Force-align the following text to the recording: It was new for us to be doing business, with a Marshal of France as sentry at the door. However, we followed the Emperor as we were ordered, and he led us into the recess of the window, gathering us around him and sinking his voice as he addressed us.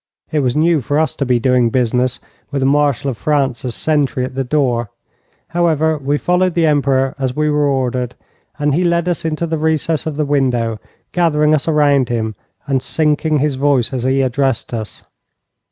It 0.31 0.39
was 0.39 0.55
new 0.55 0.81
for 0.81 0.97
us 0.97 1.13
to 1.17 1.27
be 1.27 1.37
doing 1.39 1.69
business, 1.69 2.19
with 2.49 2.63
a 2.63 2.65
Marshal 2.65 3.11
of 3.11 3.17
France 3.19 3.63
as 3.63 3.75
sentry 3.75 4.25
at 4.25 4.33
the 4.33 4.43
door. 4.43 4.89
However, 5.49 5.95
we 5.99 6.17
followed 6.17 6.55
the 6.55 6.65
Emperor 6.65 7.13
as 7.19 7.35
we 7.35 7.51
were 7.51 7.67
ordered, 7.67 8.15
and 8.57 8.73
he 8.73 8.83
led 8.83 9.07
us 9.07 9.25
into 9.25 9.45
the 9.45 9.59
recess 9.59 10.07
of 10.07 10.15
the 10.15 10.25
window, 10.25 10.79
gathering 11.11 11.53
us 11.53 11.67
around 11.67 12.09
him 12.09 12.33
and 12.65 12.81
sinking 12.81 13.37
his 13.37 13.57
voice 13.57 13.93
as 13.93 14.01
he 14.01 14.23
addressed 14.23 14.73
us. 14.73 15.03